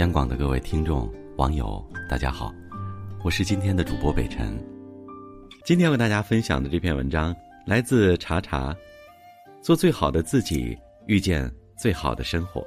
[0.00, 2.50] 央广的各位听众、网友，大家好，
[3.22, 4.58] 我是今天的主播北辰。
[5.62, 7.36] 今天为大家分享的这篇文章
[7.66, 8.74] 来自查查，
[9.60, 10.74] 做最好的自己，
[11.06, 12.64] 遇见最好的生活。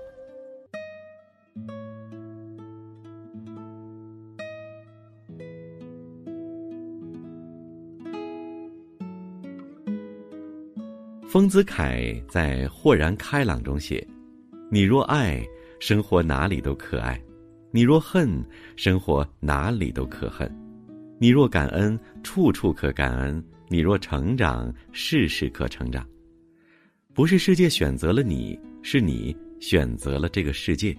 [11.28, 14.08] 丰子恺在《豁然开朗》中写
[14.70, 15.44] ：“你若爱。”
[15.86, 17.22] 生活哪里都可爱，
[17.70, 18.42] 你若恨，
[18.78, 20.48] 生活哪里都可恨；
[21.20, 26.08] 你若感恩，处处可感恩；你若成长，事事可成长。
[27.14, 30.96] 不是世界选择了你，是你选择了这个世界。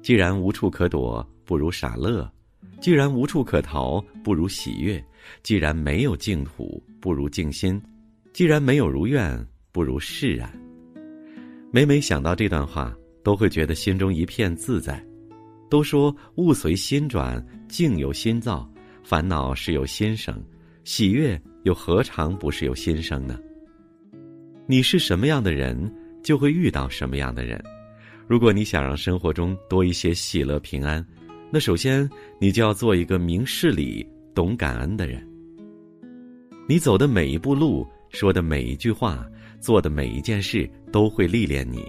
[0.00, 2.24] 既然无处可躲，不如傻乐；
[2.80, 5.02] 既然无处可逃，不如喜悦；
[5.42, 7.82] 既然没有净土，不如静心；
[8.32, 10.48] 既然没有如愿，不如释然。
[11.72, 12.96] 每每想到这段话。
[13.22, 15.02] 都会觉得心中一片自在。
[15.68, 18.70] 都说物随心转，境由心造，
[19.02, 20.38] 烦恼是由心生，
[20.84, 23.38] 喜悦又何尝不是由心生呢？
[24.66, 25.90] 你是什么样的人，
[26.22, 27.62] 就会遇到什么样的人。
[28.28, 31.04] 如果你想让生活中多一些喜乐平安，
[31.50, 35.26] 那首先你就要做一个明事理、懂感恩的人。
[36.68, 39.26] 你走的每一步路，说的每一句话，
[39.58, 41.82] 做的每一件事，都会历练你。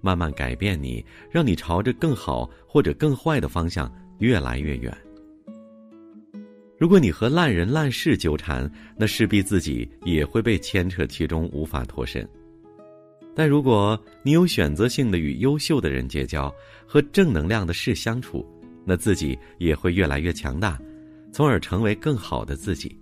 [0.00, 4.96] 慢慢改变你，让你朝着更好或者更坏的方向越来越远。
[6.78, 12.26] 如果你和烂人烂事纠缠，那势必自己也会被牵扯其中，无法脱身。
[13.34, 16.52] 但如果你有选择性的与优秀的人结交，
[16.86, 18.44] 和正能量的事相处，
[18.84, 20.80] 那自己也会越来越强大，
[21.30, 22.98] 从而成为更好的自己。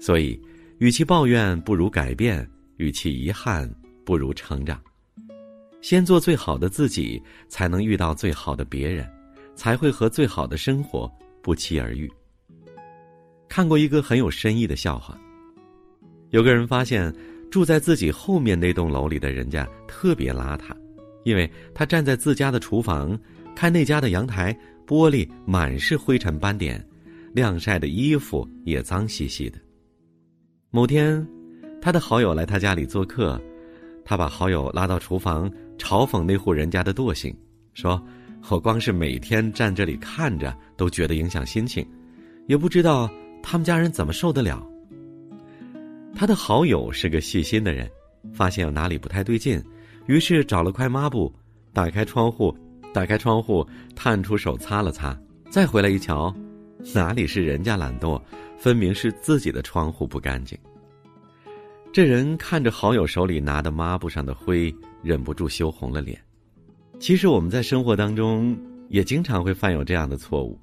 [0.00, 0.40] 所以，
[0.78, 2.42] 与其抱怨，不如改变；
[2.76, 3.68] 与其遗憾，
[4.04, 4.80] 不如成长。
[5.80, 9.08] 先做最好的自己，才能遇到最好的别人，
[9.54, 11.10] 才会和最好的生活
[11.42, 12.10] 不期而遇。
[13.48, 15.18] 看过一个很有深意的笑话。
[16.30, 17.14] 有个人发现，
[17.50, 20.76] 住在自己后面那栋楼里的人家特别邋遢，
[21.24, 23.18] 因为他站在自家的厨房，
[23.54, 24.52] 看那家的阳台
[24.86, 26.84] 玻璃满是灰尘斑点，
[27.32, 29.58] 晾晒的衣服也脏兮兮的。
[30.70, 31.26] 某天，
[31.80, 33.40] 他的好友来他家里做客，
[34.04, 35.50] 他把好友拉到厨房。
[35.78, 37.34] 嘲讽那户人家的惰性，
[37.72, 38.02] 说
[38.50, 41.86] ：“我光是每天站这里看着，都觉得影响心情，
[42.46, 43.10] 也不知道
[43.42, 44.62] 他们家人怎么受得了。”
[46.14, 47.88] 他的好友是个细心的人，
[48.32, 49.62] 发现有哪里不太对劲，
[50.06, 51.32] 于是找了块抹布，
[51.72, 52.54] 打开窗户，
[52.92, 55.16] 打开窗户，探出手擦了擦，
[55.48, 56.34] 再回来一瞧，
[56.94, 58.20] 哪里是人家懒惰，
[58.58, 60.58] 分明是自己的窗户不干净。
[61.92, 64.74] 这人看着好友手里拿的抹布上的灰。
[65.02, 66.20] 忍不住羞红了脸。
[66.98, 70.58] 其实我们在生活当中也经常会犯有这样的错误，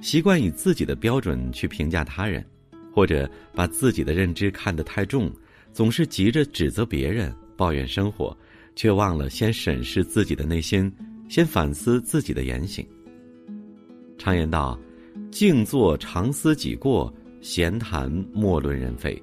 [0.00, 2.44] 习惯以自己的标准去评价他人，
[2.92, 5.30] 或者把自己的认知看得太重，
[5.72, 8.36] 总是急着指责别人、抱怨生活，
[8.74, 10.92] 却忘了先审视自己的内心，
[11.28, 12.84] 先反思自己的言行。
[14.18, 14.76] 常言道
[15.30, 19.22] ：“静坐常思己过，闲谈莫论人非。”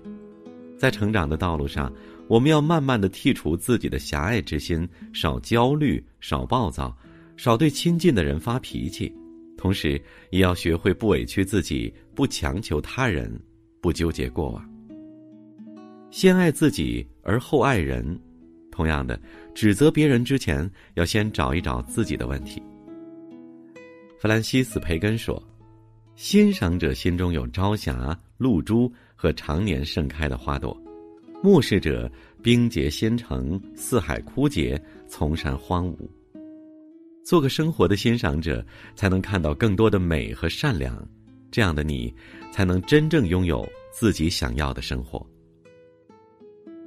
[0.80, 1.92] 在成长的道路上。
[2.28, 6.96] 我们要慢慢的剔除自己的狭隘之心，少焦虑，少暴躁，
[7.36, 9.14] 少对亲近的人发脾气，
[9.58, 10.02] 同时
[10.32, 13.38] 也要学会不委屈自己，不强求他人，
[13.82, 14.70] 不纠结过往。
[16.12, 18.18] 先爱自己而后爱人，
[18.72, 19.20] 同样的，
[19.54, 22.62] 指责别人之前，要先找一找自己的问题。
[24.18, 25.42] 弗兰西斯·培根说
[26.16, 30.76] ：“欣赏者心中有朝霞、露珠和常年盛开的花朵。”
[31.44, 32.10] 目视者，
[32.42, 36.10] 冰结仙城，四海枯竭，丛山荒芜。
[37.22, 38.66] 做个生活的欣赏者，
[38.96, 41.06] 才能看到更多的美和善良。
[41.52, 42.16] 这样的你，
[42.54, 45.22] 才能真正拥有自己想要的生活。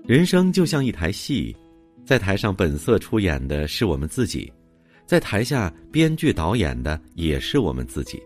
[0.06, 1.54] 人生就像一台戏，
[2.02, 4.50] 在台上本色出演的是我们自己，
[5.04, 8.22] 在台下编剧导演的也是我们自己。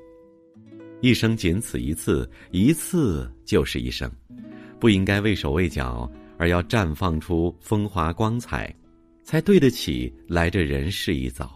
[1.00, 4.08] 一生仅此一次，一次就是一生，
[4.80, 6.10] 不应该畏手畏脚。
[6.40, 8.74] 而要绽放出风华光彩，
[9.22, 11.54] 才对得起来这人世一遭。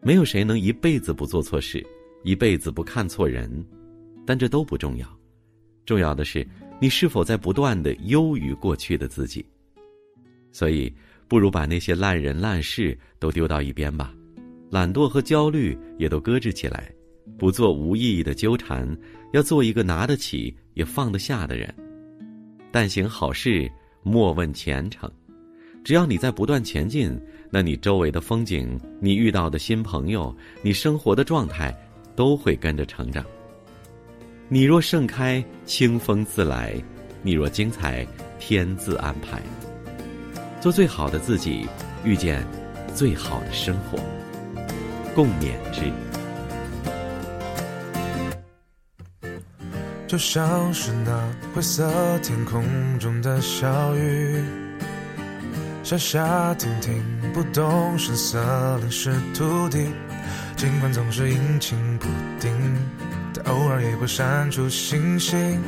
[0.00, 1.84] 没有谁能一辈子不做错事，
[2.22, 3.50] 一辈子不看错人，
[4.24, 5.18] 但这都不重要。
[5.84, 6.46] 重要的是
[6.80, 9.44] 你是否在不断的优于过去的自己。
[10.52, 10.94] 所以，
[11.26, 14.14] 不如把那些烂人烂事都丢到一边吧，
[14.70, 16.88] 懒惰和焦虑也都搁置起来，
[17.36, 18.96] 不做无意义的纠缠，
[19.32, 21.74] 要做一个拿得起也放得下的人。
[22.72, 23.70] 但行好事，
[24.02, 25.08] 莫问前程。
[25.84, 27.16] 只要你在不断前进，
[27.50, 31.76] 那你周围的风景、你遇到的新朋友、你生活的状态，
[32.16, 33.24] 都会跟着成长。
[34.48, 36.82] 你若盛开，清风自来；
[37.22, 38.06] 你若精彩，
[38.38, 39.42] 天自安排。
[40.60, 41.66] 做最好的自己，
[42.04, 42.46] 遇见
[42.94, 43.98] 最好的生活。
[45.14, 45.82] 共勉之。
[50.12, 51.10] 就像是那
[51.54, 51.90] 灰色
[52.22, 52.62] 天空
[52.98, 54.44] 中的小雨。
[55.82, 58.38] 下下停停，不动声色
[58.80, 59.86] 淋湿土地。
[60.54, 62.06] 尽管总是阴晴不
[62.38, 62.52] 定，
[63.32, 65.58] 但偶尔也会闪出星星。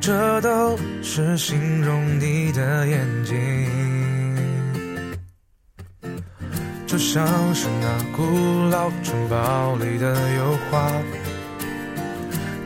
[0.00, 3.36] 这都是形容你的眼睛。
[6.84, 8.24] 就像是那古
[8.70, 10.90] 老城堡里的油画，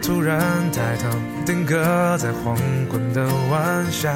[0.02, 0.38] 突然
[0.72, 1.08] 抬头，
[1.46, 2.56] 定格在黄
[2.90, 4.12] 昏的晚霞，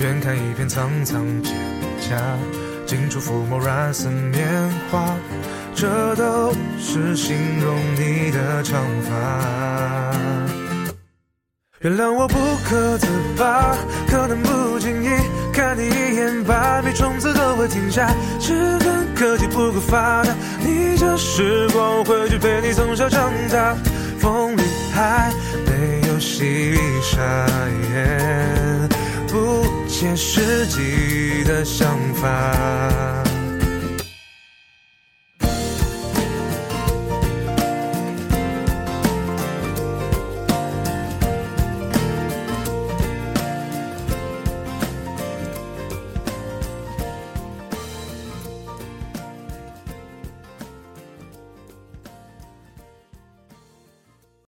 [0.00, 1.52] 远看一片苍苍蒹
[2.00, 2.18] 葭。
[2.84, 5.14] 近处抚摸软似棉花，
[5.72, 10.16] 这都是形容你的长发。
[11.82, 12.36] 原谅我不
[12.68, 13.06] 可自
[13.38, 13.76] 拔，
[14.08, 15.08] 可能不经意
[15.52, 18.12] 看你一眼，百米冲刺都会停下。
[18.40, 20.34] 只恨科技不够发达，
[20.66, 23.76] 逆着时光回去陪你从小长大。
[24.20, 24.62] 风里
[24.92, 25.32] 还
[25.66, 27.46] 没有细沙。
[29.30, 33.29] 不切实际的想法。